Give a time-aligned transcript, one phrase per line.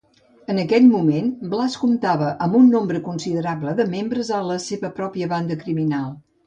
[0.53, 5.35] En aquell moment, Blass comptava amb un nombre considerable de membres a la seva pròpia
[5.37, 6.15] banda criminal.